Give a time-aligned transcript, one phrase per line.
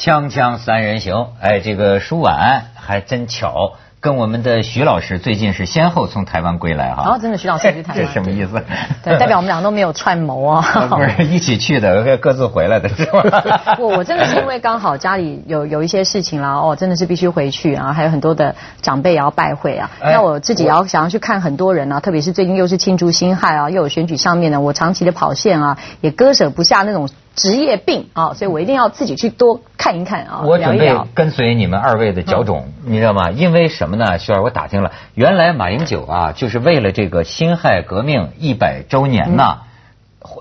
[0.00, 7.04] 锵锵三人行，哎，这个舒婉还真巧，跟我们的徐老师最近是先后从台湾归来哈。
[7.06, 8.64] 哦，真的，徐老师去台湾， 这什么意思？
[9.04, 10.62] 对，代表我们俩都没有串谋啊。
[10.88, 13.76] 不是一起去的，各自回来的是吧？
[13.78, 19.90] 我我真的是因为刚好家里有有一些事情啦，哦，真的是必须回去啊，还有很多的长辈也要拜会啊。
[20.00, 27.06] 那我自己也要想要去看很多人啊，特别是最近又是庆祝辛亥啊，又有选举上面呢，我长期的跑线啊，也割舍不下那种。
[27.34, 30.42] 职业病啊，所以我一定要自己去多看一看啊。
[30.44, 33.30] 我准备跟随你们二位的脚种，你知道吗？
[33.30, 34.18] 因为什么呢？
[34.18, 39.60] 徐儿，我打听了，原来马英九啊，就是为了这个辛亥革命一百周年呐，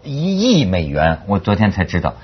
[0.03, 2.15] 一亿美元，我昨天才知道，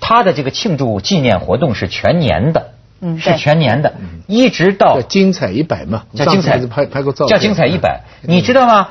[0.00, 3.94] 他的这个庆祝纪念活动是全年的，嗯，是全年的，
[4.26, 8.88] 一直到精彩一百嘛，叫精彩拍拍过照，叫精彩一百，你知道吗？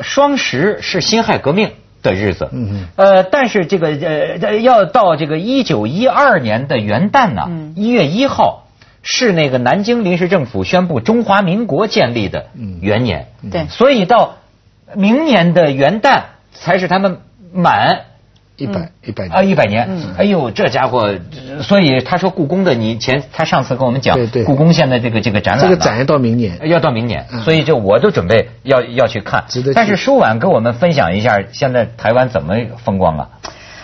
[0.00, 1.72] 双十是辛亥革命。
[2.02, 8.66] 的日子，嗯嗯，呃，但是这个呃，要到这个一九一二年的元旦呢，一月一号
[9.02, 12.46] 是那个南京临时政府宣布中华民国建立的
[12.80, 14.36] 元年，对，所以到
[14.94, 17.18] 明年的元旦才是他们
[17.52, 18.00] 满。
[18.58, 19.88] 一百一百啊，一百年！
[20.18, 21.16] 哎呦，这家伙，
[21.62, 29.44] 所以他说故宫的，你前他上次跟我们讲，故宫现在这个这个展览，这个展要到明年，要到明年，所以就我都准备要要去看。
[29.76, 33.28] 但是舒婉跟我们分享一下，现在台湾怎么风光啊？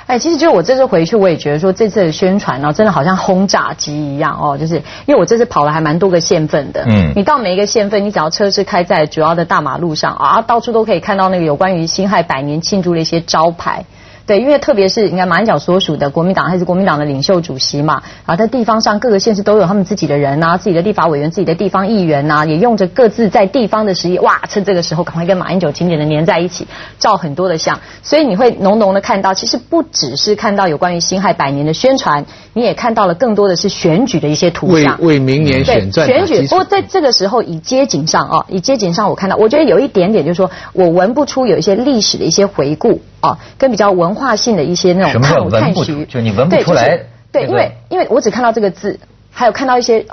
[0.06, 4.74] 哎，其实就是我这次回去，我也觉得说这次的宣传呢，真的好像轰炸机一样哦，就是
[5.06, 13.84] 因为我这次跑了还蛮多个县份的，嗯，你到每一个县份，你只要车是开在主要的大马路上啊，到处都可以看到那个有关于辛亥百年庆祝的一些招牌。
[14.26, 26.66] 对，因为特别是你看马英九所属的国民党还是国民党的领袖主席嘛，啊，在地方上各个县市都有他们自己的人呐，自己的立法委员、自己的地方议员呐，也用着各自在地方的实力，哇，趁这个时候赶快跟马英九紧紧的粘在一起，
[26.98, 36.40] 照很多的相，所以你会浓浓的看到，其实不只是看到有关于辛亥百年的宣传，你也看到了更多的是选举的一些图像，为为明年选战选举。
[36.48, 43.02] 不过在这个时候以街景上啊，以街景上我看到，我觉得有一点点就是说我闻不出有一些历史的一些回顾。
[43.20, 47.00] 哦，跟比较文化性的一些那种探探寻，就你闻不出来。
[47.32, 49.00] 对，因为因为我只看到这个字，
[49.30, 50.04] 还有看到一些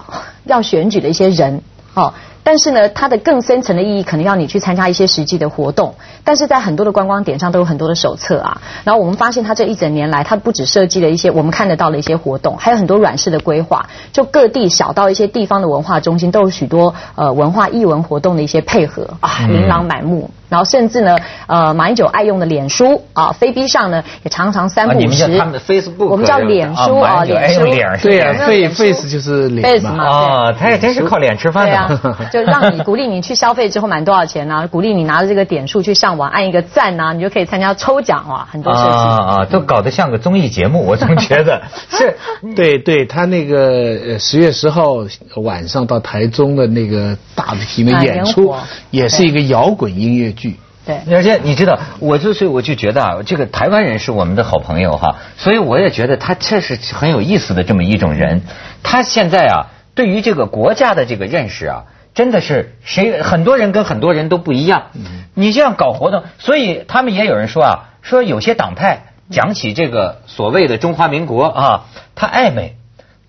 [0.46, 1.62] 要选举的一些人，
[1.94, 2.14] 哦。
[2.44, 5.94] 但是呢，它的更深层的意义可能要你去参加一些实际的活动。
[6.24, 8.62] 但是在很多的观光点上都有很多的手册啊。
[8.84, 13.88] 然后我们发现，它这一整年来，它不只设计了一些我们看得到的一些活动，还有很多软式的规划。
[14.12, 20.30] 就各地小到一些地方的文化中心，都有许多呃文化艺文活动的一些配合啊，琳琅满目。
[20.50, 21.16] 然后甚至呢，
[21.48, 25.38] 呃，马英九爱用的脸书啊，飞逼上呢也常常三不五时。
[25.38, 27.62] 他们的 Facebook，我们叫脸书啊，脸书。
[28.02, 28.34] 对呀
[28.70, 30.04] ，Face 就是脸嘛。
[30.04, 32.28] 啊，他也真是靠脸吃饭的。
[32.34, 34.68] 就让你鼓励你去消费之后满多少钱呢？
[34.68, 42.18] 鼓励你拿着这个点数去上网按一个赞呐，你就可以参加抽奖哇，很多事情啊啊，都搞得像个综艺节目，我总觉得 是。
[42.56, 44.96] 对对，他那个十月十号
[45.36, 48.54] 晚上到台中的那个大型的演出，
[48.90, 50.52] 也是一个摇滚音乐剧。
[50.52, 58.42] 剧对，而且你知道，我就是我就觉得啊，这个台湾人是我们的好朋友哈，所以我也觉得他确实很有意思的这么一种人。
[58.82, 61.84] 他现在啊，对于这个国家的这个认识啊，
[62.14, 64.88] 真的是谁很多人跟很多人都不一样。
[65.34, 71.86] 你这样搞活动，所以他们也有人说啊，说有些党派讲起这个所谓的中华民国啊，
[72.16, 72.76] 他暧昧，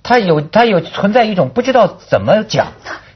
[0.03, 2.69] 他有他有存在一种不知道怎么讲，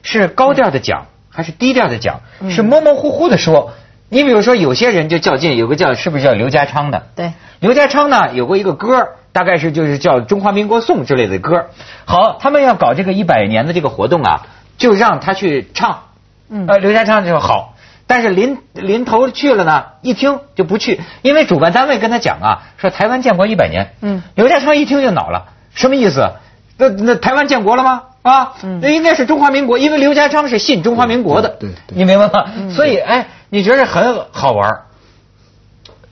[0.03, 1.07] 是高调的讲。
[1.29, 3.71] 还是低调的讲，是模模糊糊的说。
[4.09, 7.03] 你比如说，有些人就较劲，有个叫是不是叫刘家昌的？
[7.15, 11.67] 对，刘家昌呢有过一个歌，大概是就是叫《中华民国颂》之类的歌。
[12.05, 16.03] 好，他们要搞这个一百年的这个活动啊，就让他去唱。
[16.49, 17.75] 嗯，呃，刘家昌就说好，
[18.07, 23.93] 但是临临头去了呢，一听就不去，因为主办单位跟他讲啊，说台湾建国一百年。
[24.01, 26.31] 嗯，刘家昌一听就恼了，什么意思？
[26.77, 28.03] 那那台湾建国了吗？
[28.21, 32.45] 啊，那应该是中华民国，因为刘家昌是信中华民国的，对，你明白吗？
[32.69, 34.81] 所以，哎，你觉得很好玩？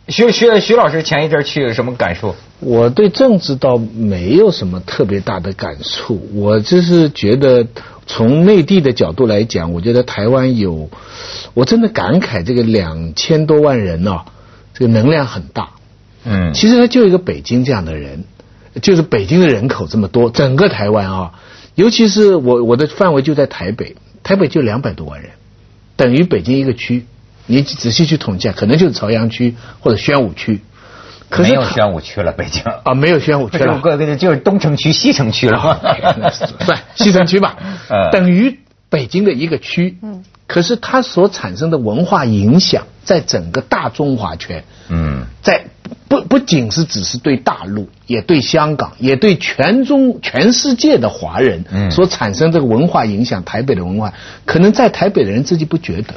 [0.07, 2.35] 徐徐徐老师前一阵去有什么感受？
[2.59, 7.67] 我对政治倒没有什么特别大的感触，我就是觉得
[8.07, 10.89] 从内地的角度来讲，我觉得台湾有，
[11.53, 14.21] 我真的感慨这个两千多万人呢，
[14.73, 15.71] 这个能量很大。
[16.23, 18.23] 嗯，其实他就一个北京这样的人，
[18.81, 21.33] 就是北京的人口这么多，整个台湾啊。
[21.75, 25.31] 尤其是我我的范围就在台北，台北就两百多万人，
[25.97, 27.05] 等于北京一个区。
[27.47, 30.61] 你仔细去统计，可能就是朝阳区或者宣武区。
[31.37, 35.79] 没有宣武区了，北京啊，没有宣武区了，就是东城区、西城区了。
[36.65, 37.57] 算西城区吧，
[38.11, 39.97] 等于北京的一个区。
[40.01, 40.23] 嗯。
[40.47, 45.65] 可是它所产生的文化影响，在整个大中华圈，嗯，在
[46.07, 46.35] 不不。
[46.35, 53.43] 不仅是只是对大陆，也对香港，也对全中全世界的华人嗯所产生这个文化影响。
[53.43, 54.13] 台北的文化，
[54.45, 56.13] 可能在台北的人自己不觉得，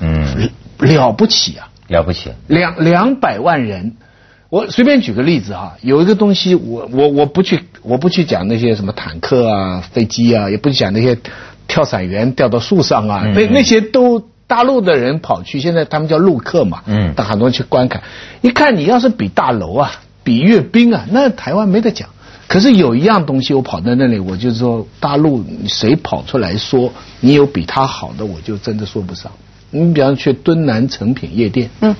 [0.00, 3.96] 嗯，了不起啊，了不起，两两百万人。
[4.52, 11.16] 我随便举个例子哈，有一个东西，我我我不去我不去讲那些什么坦克啊、飞机啊，也不讲那些
[11.66, 18.02] 跳伞员掉到树上啊，那那些都大陆的人跑去，现在他们叫陆客嘛，嗯，很多人去观看，
[18.42, 22.10] 一看你要是比大楼啊、比阅兵啊，那台湾没得讲。
[22.46, 29.32] 可是有一样东西，我跑在那里，我就说大陆谁跑出来说你有比他好的，我就真的说不上。
[29.70, 31.96] 你比方去敦南成品夜店，嗯。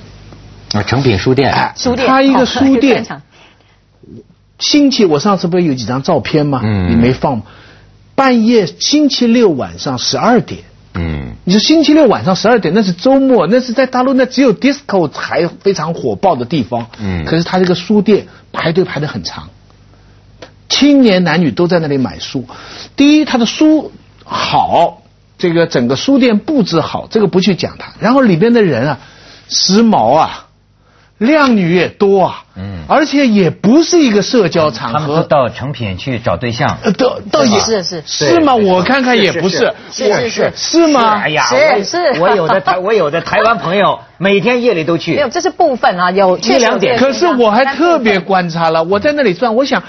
[0.73, 3.05] 啊，诚品书店，书店，他一个书店。
[4.59, 6.61] 星期我上次不是有几张照片吗？
[6.63, 7.43] 嗯，你没放吗？
[8.15, 10.61] 半夜星期六晚上十二点，
[10.93, 19.49] 嗯，你说星期六晚上十二点那是周末，那是在大陆那只有 disco 才非常火爆的地方，嗯，可是他这个书店排队排的很长，
[20.69, 22.45] 青年男女都在那里买书。
[22.95, 23.91] 第一，他的书
[24.23, 25.01] 好，
[25.37, 27.93] 这个整个书店布置好，这个不去讲它。
[27.99, 28.99] 然后里边的人啊，
[29.49, 30.42] 时髦啊。
[31.25, 34.99] 靓女也多啊，嗯，而且也不是一个社交场合。
[34.99, 38.39] 他们到成品去找对象，呃，倒倒也是是是。
[38.41, 38.53] 吗？
[38.55, 40.87] 我看看也不是，是是是。
[40.87, 41.21] 吗？
[41.23, 45.15] 哎呀，是是，我有的台 我有的台湾朋友，每天夜里都去。
[45.15, 46.97] 没有，这是部分啊，有一两点。
[46.97, 49.81] 可是我还特别观察了，我在那里转，我想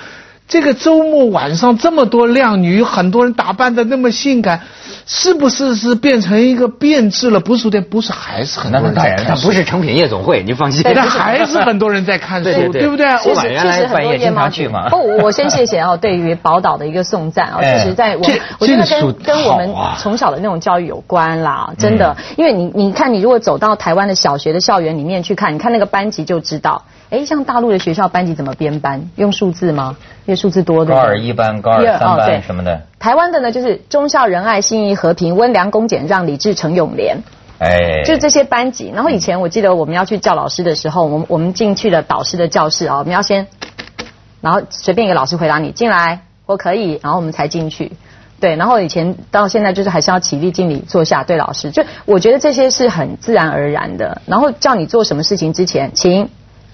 [0.54, 4.60] 这个周末晚上这么多靓女，很多人打扮的那么性感。
[5.04, 7.40] 是不是是变成一个变质了？
[7.40, 9.36] 不是书店，不是还是很多人在看。
[9.36, 10.82] 不是成品夜总会，你放心。
[10.94, 13.04] 但还是很多人在看书，对不对？
[13.06, 14.88] 我原来半夜经常去嘛。
[14.88, 17.58] 不，我先谢谢啊，对于宝岛的一个颂赞啊。
[17.60, 18.24] 其实，在我
[18.60, 22.16] 我觉得跟跟我们从小的那种教育有关啦，真的。
[22.36, 26.84] 因为你你看，你如果走到台湾的小学的校园里面去看，你看那个班级就知道。
[27.10, 29.08] 哎，像大陆的学校班级怎么编班？
[29.16, 29.96] 用数字吗？
[30.24, 30.94] 因为数字多的。
[30.94, 32.82] 高二一班、高二三班什么的。
[32.98, 37.18] 台湾的呢，就是忠孝仁爱、信义和平、温良恭俭让、礼智诚勇廉。
[37.58, 38.90] 哎，就是这些班级。
[38.92, 43.46] 然后以前我记得我们要去叫老师的时候，我们我们进去了导师的教室啊，我们要先，
[44.40, 47.92] 然后随便一个老师回答你进来，我可以，然后我们才进去。
[48.40, 51.70] 对，然后以前到现在就是还是要起立敬礼坐下对老师。
[51.70, 54.20] 就我觉得这些是很自然而然的。
[54.26, 56.28] 然后叫你做什么事情之前，请。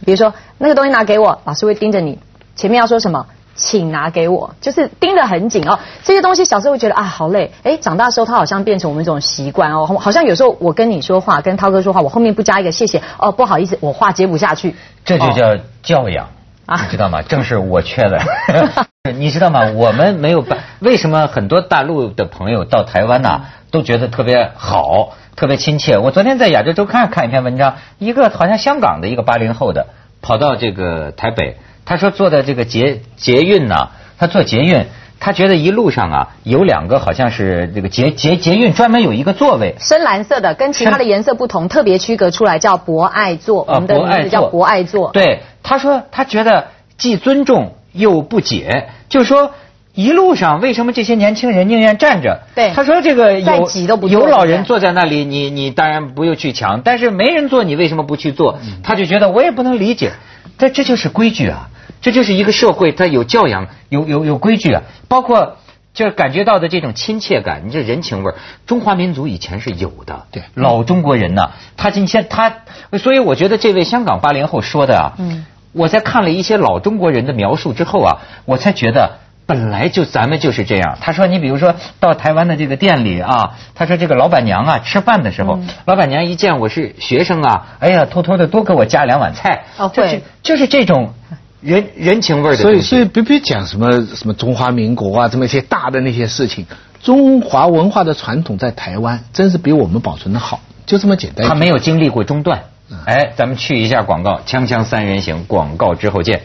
[0.05, 2.19] 比如说那个东西拿给我，老师会盯着你。
[2.56, 5.79] 前面要说什么，请拿给我，就是盯得很紧哦。
[6.02, 9.87] 这些东西小时候会觉得啊好累，哎，长大时候它好像变成我们一种习惯哦。
[9.87, 14.76] 好像有时候我跟你说话，跟涛哥说话，我后面不加一个谢谢哦，不好意思，我话接不下去。
[15.05, 16.29] 这就叫教养
[16.67, 17.23] 啊，你知道吗？
[17.23, 18.19] 正是我缺的。
[19.08, 19.70] 你知道吗？
[19.76, 25.14] 我们没有办，为什么很多大陆的朋友到台湾呢，都觉得特别好？
[25.37, 25.97] 特别亲切。
[25.97, 29.87] 我昨天在亚洲周刊看一篇文章，一个好像香港的一个八零后的
[30.20, 31.56] 跑到这个台北，
[31.87, 33.88] 他说坐的这个捷捷运呢，
[34.19, 34.85] 他坐捷运，
[35.19, 45.11] 他觉得一路上啊有两个好像是这个捷捷捷运专门有一个座位，深蓝色的，跟其他的颜色不同，特别区隔出来叫博爱座，我们的名字叫博爱座。
[45.12, 46.67] 对，他说他觉得
[46.99, 49.52] 既尊重又不解，就说。
[49.92, 52.42] 一路上为什么这些年轻人宁愿站着？
[52.54, 58.61] 对，他说这个有有老人坐在那里，你你当然不用去抢，但是没人坐，你为什么不去做？
[58.85, 60.12] 他就觉得我也不能理解，
[60.56, 61.70] 但这就是规矩啊，
[62.00, 65.56] 这就是一个社会，它有教养，有有有规矩啊，包括
[65.92, 68.32] 就是感觉到的这种亲切感，你这人情味
[68.66, 70.23] 中华民族以前是有的。
[70.30, 72.59] 对，老中国人呢，他今天他，
[72.92, 79.18] 所以我觉得这位香港八零后说的啊，嗯，我在看了一些老中国人的描述之后啊，我才觉得。
[79.46, 80.96] 本来就咱们就是这样。
[81.00, 89.64] 他说，你比如说到台湾的这个店里啊，他说这个老板娘啊吃饭的时候，老板娘一见我是学生啊，哎呀，偷偷的多给我加两碗菜。
[89.76, 91.14] 哦，会就是这种
[91.60, 92.58] 人人情味的。
[92.58, 96.64] 所以，所以别别讲什么什么中华民国啊，这么一些大的那些事情，
[97.02, 101.48] 中华文化的传统在台湾真是比我们保存的好，就这么简单。
[101.48, 102.62] 他没有经历过中断。
[103.06, 106.42] 哎，咱们去一下广告，锵锵三人行，广告之后见。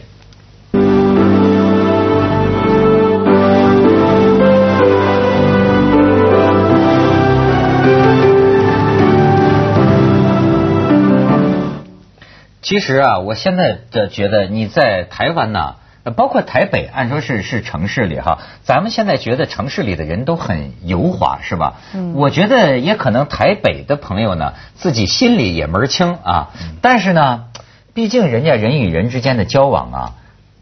[12.62, 15.76] 其实啊，我现在的觉得你在台湾呢，
[16.14, 21.74] 包括台北，按说是是城市里哈，咱们现在觉得城市里的人都很油滑，是吧？
[21.94, 22.14] 嗯。
[22.14, 26.50] 我觉得也可能台北的朋友呢，自己心里也门儿清啊。
[26.80, 27.46] 但是呢，
[27.94, 30.12] 毕竟人家人与人之间的交往啊，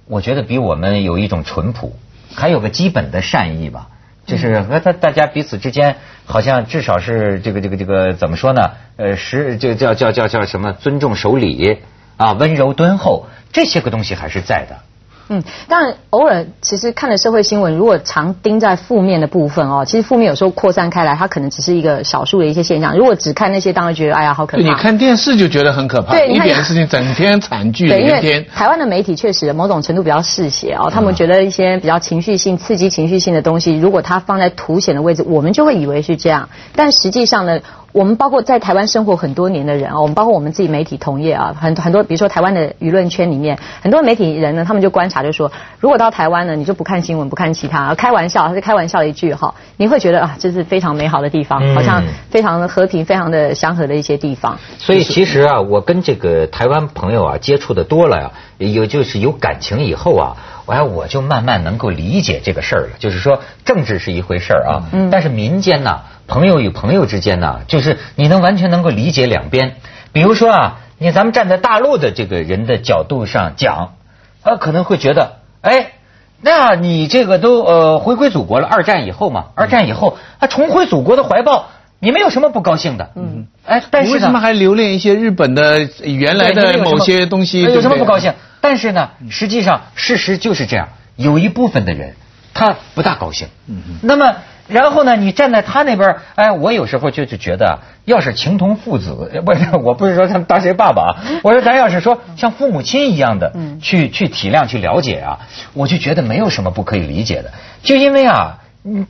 [0.07, 1.97] 我觉得比我们有一种淳朴，
[2.35, 3.89] 还有个基本的善意吧。
[4.27, 8.71] 就是和他大家彼此之间，好像至少是这个这个这个怎么说呢？
[8.97, 10.73] 呃，是就叫叫叫叫什么？
[10.73, 11.81] 尊重守礼。
[12.17, 14.79] 啊，温柔敦厚，这些个东西还是在的。
[15.29, 22.97] 嗯，当然，偶尔其实看了社会新闻，如果常盯在负面的部分哦，其实负面有时候扩散开来，它可能只是一个少数的一些现象。
[22.97, 24.63] 如果只看那些，当然觉得哎呀好可怕。
[24.63, 28.45] 你看电视就觉得很可怕，对，一点事情整天惨剧连天。
[28.55, 37.61] 台湾的媒体确实某种程度比较嗜血哦，他们觉得一些比较情绪性、刺激情绪性的东西，如果它放在凸显的位置，我们就会以为是这样，但实际上呢？
[37.95, 54.59] 我们包括在台湾生活很多年的人啊，我们包括我们自己媒体同业啊，很很多，比如说台湾的舆论圈里面，很多媒体人呢，他们就观察就说，如果到台湾呢，你就不看新闻，不看其他，开玩笑，他是开玩笑的一句哈，你会觉得啊，这是非常美好的地方，好像非常的和平、非常的祥和的一些地方。
[54.79, 60.37] 所以其实啊，我跟这个台湾朋友啊接触的多了呀，有就是有感情以后啊，
[60.67, 62.89] 哎，我就慢慢能够理解这个事儿了。
[62.99, 64.83] 就是说，政治是一回事儿啊，
[65.13, 66.01] 但是民间呢。
[66.27, 69.77] 朋友与朋友之间呢，就是你能完全能够理解两边。
[70.13, 73.95] 比如说啊，你咱们站在大陆的这个人的角度上讲，
[74.43, 75.93] 他可能会觉得，哎，
[76.41, 83.11] 那你这个都呃回归祖国了，二战以后嘛，二战以后他重回祖国的怀抱，你们有什么不高兴的？
[83.17, 87.63] 嗯，哎，但是为什么还留恋一些日本的原来的某些东西？
[87.63, 88.33] 有什么不高兴？
[88.61, 92.15] 但是呢，实际上事实就是这样，有一部分的人
[92.55, 93.49] 他不大高兴。
[93.67, 94.37] 嗯嗯，那么。
[94.67, 99.13] 然后呢，你站在他那边，哎，我有时候就就觉得，要是情同父子，
[99.45, 103.53] 不是，我不是说他们当谁爸爸啊，我说咱要是说像父母亲一样的，
[103.83, 105.41] 去去体谅、去了解啊，
[105.75, 107.53] 我就觉得没有什么不可以理解的。
[107.83, 108.61] 就因为啊，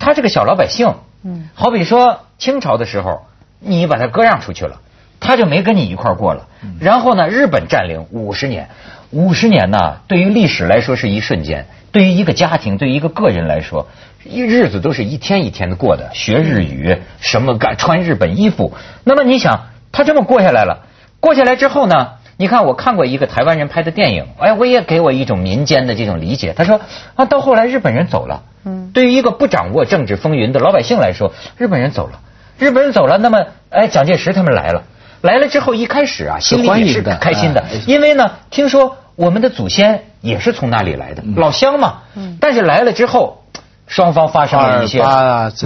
[0.00, 3.22] 他这个小老百姓，嗯，好比说清朝的时候，
[3.60, 4.80] 你把他割让出去了，
[5.20, 6.48] 他就没跟你一块过了。
[6.80, 8.70] 然后呢，日本占领五十年，
[9.10, 13.86] 五十年呢，对于历史来说是一瞬间，对于一个家庭、对于一个个人来说。
[14.24, 18.72] 一日子都是一天一天的过的，学日语，什么干穿日本衣服。
[19.04, 20.86] 那么你想，他这么过下来了，
[21.20, 22.12] 过下来之后呢？
[22.36, 26.52] 你看，我看过一个台湾人拍的电影，哎，我也给我一种民间的这种理解。
[26.52, 26.80] 他说
[27.14, 32.18] 啊，到后来日本人走了，嗯，对于一个不掌握政治风云的老百姓来说，日本人走了，
[32.58, 34.82] 日本人走了，那么哎，蒋介石他们来了，
[35.20, 43.42] 来了之后一开始啊，心里也是开心的，因为呢，听说我们的祖先也是从那里来的，老乡嘛，嗯，但是来了之后。
[43.86, 45.02] 双方发生了一些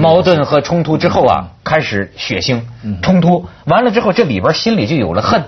[0.01, 2.63] 矛盾和冲突之后啊，开始血腥
[3.01, 3.47] 冲突。
[3.65, 5.45] 完了之后，这里边心里就有了恨，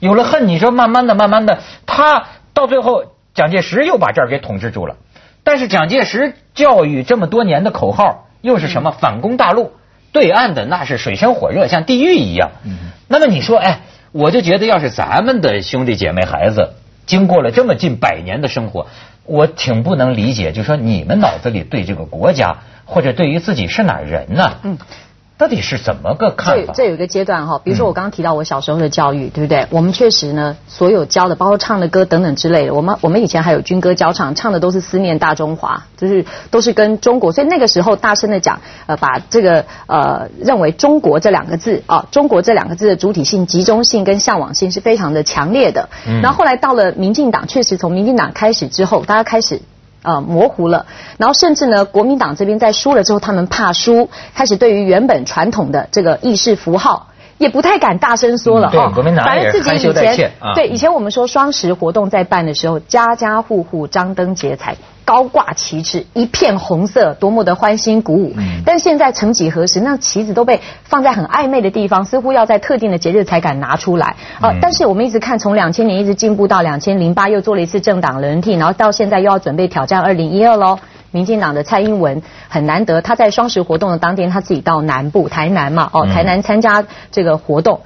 [0.00, 0.48] 有了恨。
[0.48, 4.96] 你说慢慢的、慢慢的，他到最后，蒋介石又把这儿给统治住了。
[5.44, 8.90] 但是蒋介石教育这么多年的口号又是什么？
[8.90, 9.72] 反攻大陆，
[10.12, 12.50] 对岸的那是水深火热，像地狱一样。
[13.06, 13.80] 那么你说，哎，
[14.12, 16.74] 我就觉得，要是咱们的兄弟姐妹孩子
[17.06, 18.88] 经过了这么近百年的生活。
[19.28, 22.56] 我挺不能理解，就说你们脑子里对这个国家
[22.86, 24.56] 或者对于自己是哪人呢？
[24.64, 24.78] 嗯。
[25.38, 26.72] 到底是怎么个看法？
[26.74, 29.68] 这这有一个阶段哈，比如说我刚刚提到我小时候的教育，对不对？
[29.70, 45.88] 我们确实呢，所有教的，包括唱的歌等等之类的，我们我们以前还有军歌教唱，唱的都是思念大中华，就是都是跟中国，所以那个时候大声的讲，呃，把这个呃认为中国这两个字啊，中国这两个字的主体性、集中性跟向往性是非常的强烈的。
[46.20, 49.62] 然后后来到了民进党，确实从民进党开始之后，大家开始。
[50.08, 50.86] 呃，模糊了，
[51.18, 58.90] 然后甚至呢，国民党这边在输了之后，他们怕输，开始对于原本传统的这个意识符号，也不太敢大声说了哈。
[59.22, 64.76] 反正自己以前对以前我们说双十活动在办的时候，家家户户张灯结彩。
[65.08, 68.34] 高挂旗帜，一片红色，多么的欢欣鼓舞。
[68.66, 74.16] 但现在曾几何时，那旗子都被放在很暧昧的地方，似乎要在特定的节日才敢拿出来。
[74.38, 74.52] 啊！
[74.60, 80.78] 但是我们一直看，从两千年一直进步到两千零八，又做了一次政党轮替，然后到现在又要准备挑战二零一二喽。
[81.10, 87.80] 民进党的蔡英文很难得，他在双十活动的当天，他自己到南部台南嘛，哦，台南参加这个活动。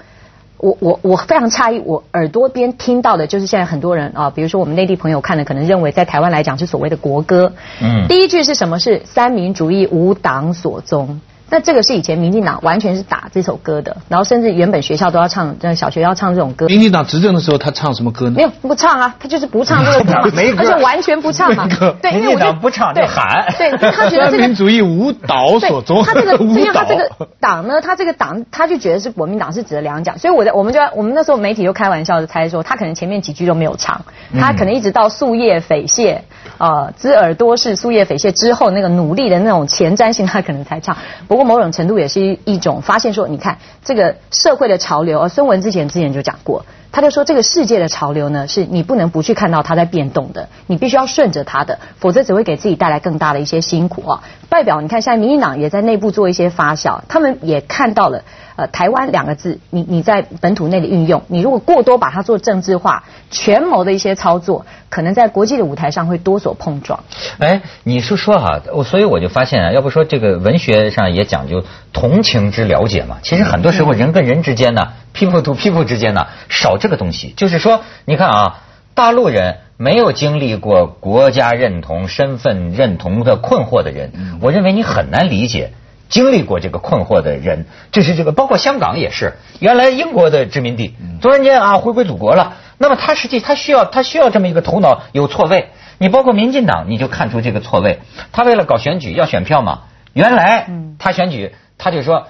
[0.62, 7.52] 我我我非常诧异，我耳朵边听到的就是现在很多人啊，比如说我们内地朋友看的，可能认为在台湾来讲是所谓的国歌。
[7.82, 8.06] 嗯。
[8.06, 8.78] 第一句是什么？
[8.78, 11.20] 是三民主义无党所宗。
[11.52, 16.66] 那这个是以前民进党完全是打这首歌的，然后甚至原本学校都要唱，小学要唱这种歌。
[16.66, 18.36] 民进党执政的时候，他唱什么歌呢？
[18.36, 20.14] 没有不唱啊，他就是不唱这个歌，
[20.56, 21.68] 而且完全不唱嘛。
[22.00, 23.52] 对，民进党不唱就喊。
[23.58, 26.02] 对，他觉得这个 民主义舞蹈所宗。
[26.02, 34.06] 他这个因为他这个党呢，他这个党他就觉得是国民党是指的两蒋，所以我在我们就我们那时候媒体就开玩笑的猜说，他可能前面几句都没有唱，
[34.40, 36.20] 他可能一直到树叶匪械
[36.56, 40.96] 啊，知耳朵是树叶匪械之后那个努力的那种前瞻性，他可能才唱。
[41.28, 54.22] 不过某种程度也是一一种发现，说你看这个社会的潮流，而孙文之前之前就讲过，他就说这个世界的潮流呢，是你不能不去看到它在变动的，你必须要顺着它的，否则只会给自己带来更大的一些辛苦啊。
[54.48, 58.22] 代表你看，现在民进党也在内部做一些发酵，他们也看到了。
[58.54, 67.02] 呃，台湾两个字，你你在本土内的运用，你如果过多把它做政治化、权谋的一些操作，可能在国际的舞台上会多所碰撞。
[67.38, 77.34] 哎，你是说哈，我所以我就发现啊，要不说这个文学上也讲究同情之了解嘛，其实很多时候人跟人之间呢，people to people 之间呢，少这个东西。
[77.36, 78.60] 就是说，你看啊，
[78.94, 85.72] 大陆人没有经历过国家认同、身份认同的困惑的人，我认为你很难理解。
[86.08, 92.58] 经历过这个困惑的人，就是这个，包括香港也是，原来英国的殖民地，突然间啊回归祖国了。
[92.76, 95.70] 那么他实际他需要他需要这么一个头脑有错位。
[95.96, 98.00] 你包括民进党，你就看出这个错位。
[98.30, 100.68] 他为了搞选举要选票嘛，原来
[100.98, 102.28] 他选举他就说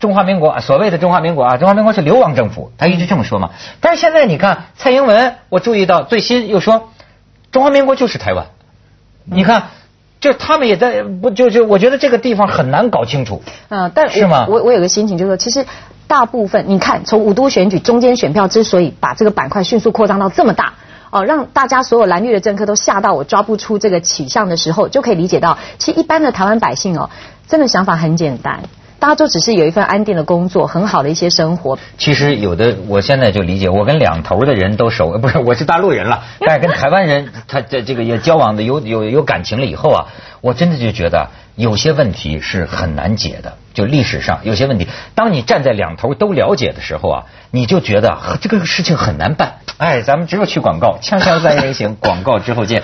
[0.00, 3.50] 中华民国所谓的中华民国啊，中华民国是流亡政府，他一直这么说嘛。
[3.80, 6.88] 但是现在你看蔡英文，我注意到最新又说
[7.52, 8.46] 中华民国就是台湾，
[9.24, 9.64] 你看。
[10.20, 13.42] 就他们也在不就就我觉得这个地方很难搞清楚。
[13.68, 14.46] 嗯，但是吗？
[14.48, 15.66] 我我有个心情就是说，其实
[16.06, 20.72] 大部分你看，从五都选举中间选票之所以把这个板块迅速扩张到这么大，
[21.10, 27.10] 哦，让大家所有蓝绿的政客都吓到我抓不出这个取向的时候，就可以理解到，其实一般的台湾百姓哦，
[27.46, 28.62] 真的想法很简单。
[29.04, 31.78] 大家都只是有一份安定的工作，很好的一些生活。
[31.98, 40.06] 其实有的，我现在就理解，我跟两头的人都熟， 不是我是大陆人了， 但是跟台湾人，他这这个也交往的 有有有感情了以后啊，
[40.40, 43.58] 我真的就觉得有些问题是很难解的。
[43.74, 49.56] 就历史上有些问题，当你站在两头都了解的时候啊，你就觉得这个事情很难办。
[49.76, 52.82] 哎，咱们只有去广告，锵锵三人行，广告之后见。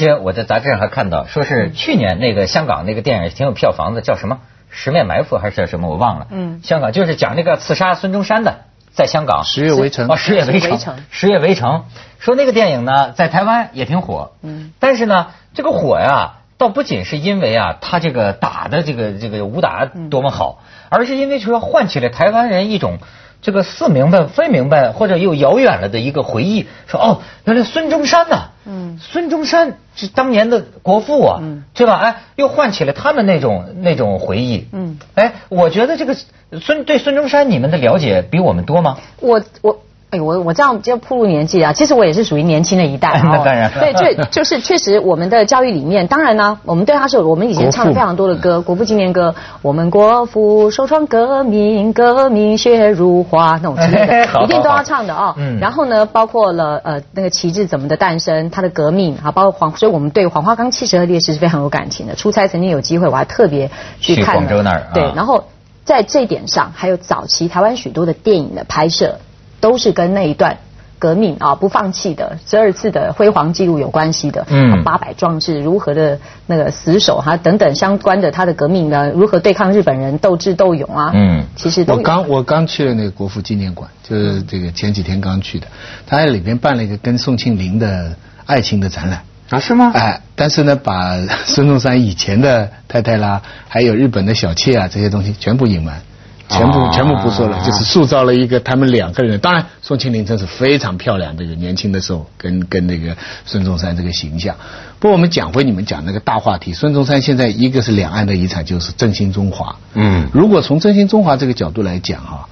[0.00, 4.36] 且我在杂志上还看到，说是去年那个香港那个电影挺有票房的，叫什么
[4.70, 5.88] 《十面埋伏》还是叫什么？
[5.88, 6.26] 我忘了。
[6.30, 6.60] 嗯。
[6.64, 9.44] 香港就是讲那个刺杀孙中山的，在香港。
[9.44, 10.08] 十月围城。
[10.08, 10.80] 哦，十月围城。
[11.10, 11.84] 十月围城。
[12.18, 14.32] 说那个电影呢，在台湾也挺火。
[14.42, 14.72] 嗯。
[14.80, 22.98] 但是呢，这个火呀，倒不仅是因为啊，他这个打的这个这个武打多么好，而是因为说唤起了台湾人一种。
[23.42, 31.96] 这个似明白非明白，或者又遥远了的一个回忆，说哦，原来孙中山呐，嗯，孙中山是当年的国父啊，嗯，对吧？
[31.96, 36.16] 哎，又唤起了他们那种那种回忆，嗯，哎，我觉得这个
[36.60, 38.98] 孙对孙中山，你们的了解比我们多吗？
[39.20, 39.80] 我我。
[40.10, 55.36] 哎，我我这样就步入年纪啊，其实我也是属于年轻的一代 那当然，对，确就是确实，我们的教育里面，当然呢，我们对他是，我们以前唱了非常多的歌，国父纪念歌，我们国父首创革命，革命血如花那种之类的， 一定都要唱的啊。
[55.60, 62.16] 然后呢，包括了呃那个旗帜怎么的诞生，他的革命啊，包括黄，所以我们对黄花岗七十二烈士是非常有感情的。
[62.16, 63.70] 出差曾经有机会，我还特别
[64.00, 64.88] 去看广州那儿。
[64.92, 65.44] 对，然后
[65.84, 69.20] 在这一点上，还有早期台湾许多的电影的拍摄。
[69.60, 70.58] 都是跟那一段
[70.98, 79.10] 革命啊不放弃的十二次的辉煌记录有关系的，嗯，八百壮士如何的那个死守哈等等相关的他的革命呢？
[79.10, 81.10] 如何对抗日本人斗智斗勇啊？
[81.14, 85.66] 嗯，其实我刚我刚去了那个国父纪念馆，就是这个前几天刚去的，
[86.06, 89.90] 他在里边办了一个跟宋庆龄的爱情的展览啊，是吗？
[89.94, 96.02] 哎，但是呢，把孙中山以前的太太啦，还有日本的小妾啊这些东西全部隐瞒。
[96.50, 99.38] 全部全部不说了，就是塑造了一个他们两个人。
[99.38, 104.56] 当然，宋庆龄真是非常漂亮，这个年轻的时候跟跟那个孙中山这个形象。
[104.98, 109.76] 不过我们讲回你们讲那个大话题，孙中山现在一个是两岸的遗产，就是振兴中华。
[109.94, 112.48] 嗯，如果从振兴中华这个角度来讲哈，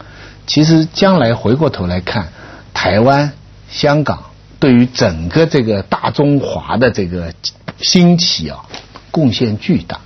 [0.47, 2.29] 其实将来回过头来看，
[2.73, 3.33] 台湾、
[3.69, 4.23] 香港
[4.61, 7.35] 对于整个这个大中华的这个
[7.81, 8.61] 兴起啊，
[9.11, 9.99] 贡献巨大。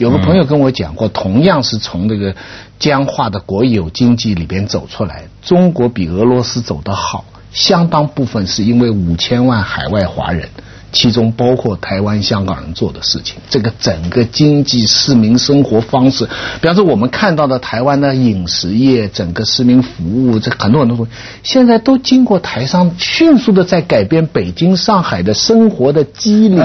[0.00, 2.34] 有个朋友跟我讲过，同样是从这个
[2.78, 10.48] 僵化的国有经济里边走出来，中国比俄罗斯走得好，相当部分是因为五千万海外华人。
[10.92, 16.28] 其中包括台湾、香港人做的事情，这个整个经济市民生活方式，
[16.60, 26.56] 比方说我们看到的台湾的饮食业，整个市民服务，这很多很多东西，现在都经过台商迅速的在改变北京、上海的生活的机理，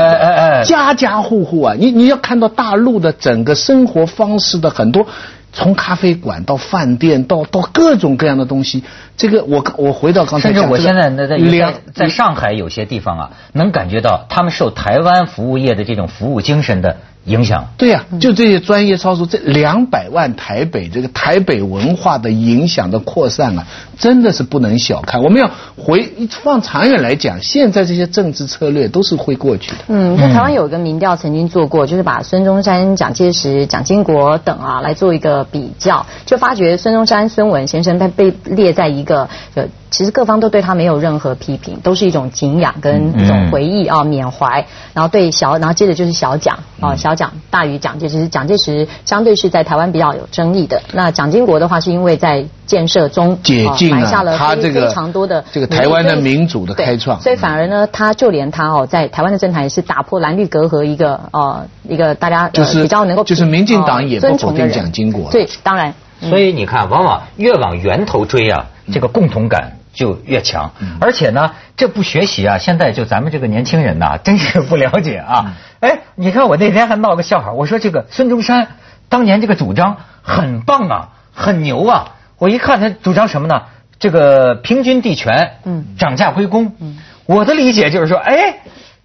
[0.66, 5.08] 家家户户啊，你你要看到大陆的整个生活方式的很多。
[5.56, 8.84] 从咖啡馆到饭店，到到各种各样的东西，
[9.16, 17.68] 这个我我回到刚才，甚至我现在在在在上海有些地方啊，能感觉到他们受台湾服务业的这种服务精神的影响。
[17.78, 23.68] 对呀，就这些专业超市，这两百万台北这个台北文化的影响的扩散啊，
[24.00, 25.22] 真的是不能小看。
[25.22, 29.78] 我们要回放长远来讲，现在这些政治策略都是会过去的。
[29.88, 39.66] 嗯，在台湾有一个民调曾经做过，就是把孙中山、蒋介石、蒋经国等啊来做一个比较，就发觉孙中山、孙文先生他被列在一个呃。
[39.92, 44.66] 其实各方都对他没有任何批评，都是一种敬仰跟一种回忆啊缅怀。
[44.94, 50.82] 然后对小，然后接着就是小蒋啊，小蒋大于蒋介石，蒋介石相对是在台湾比较有争议的。
[50.94, 65.94] 那蒋经国的话，是因为在建设中解禁埋下了他这个非常多的这个台湾的民主的开创，所以反而呢，他就连他哦，在台湾的政坛也是打破蓝绿隔阂一个呃一个大家就是比较能够就是民进党也不否定蒋经国，对，当然。
[66.22, 69.74] 所以你看，往往越往源头追啊，这个共同感。
[69.96, 75.56] 就越强，而且呢，这不学习啊，现在就咱们这个年轻人呐， 真是不了解啊。
[75.80, 78.68] 哎，你看我那天还闹个笑话，我说这个孙中山
[79.10, 82.12] 当年这个主张很棒啊，很牛啊。
[82.38, 83.64] 我一看他主张什么呢？
[83.98, 86.76] 这个平均地权，嗯，涨价归公。
[86.80, 88.58] 嗯，我的理解就是说，哎，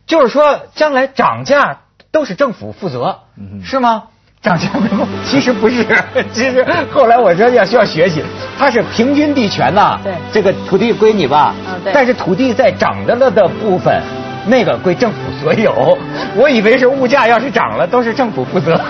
[0.07, 3.21] 就是说将来涨价都是政府负责，
[3.63, 4.09] 是吗？
[4.43, 5.85] 涨价归公其实不是，
[6.33, 8.23] 其实后来我说要需要学习，
[8.59, 9.99] 它是平均地权呐。
[10.03, 11.55] 对，这个土地归你吧。
[11.69, 11.93] 嗯，对。
[11.93, 14.01] 但是土地在涨的了的部分，
[14.47, 15.99] 那个归政府所有。
[16.35, 18.81] 我以为是物价要是涨了，都是政府负责。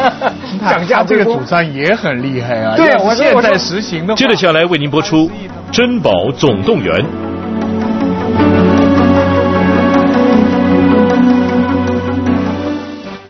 [0.70, 2.74] 涨价这个主张也很厉害啊。
[2.74, 4.14] 对，我现在实行的。
[4.14, 5.28] 接着下来为您播出
[5.70, 6.90] 《珍宝总动员》。